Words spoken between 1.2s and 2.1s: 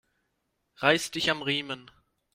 am Riemen!